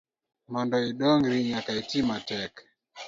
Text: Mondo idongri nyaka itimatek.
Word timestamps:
Mondo 0.51 0.77
idongri 0.89 1.37
nyaka 1.49 1.71
itimatek. 1.81 2.51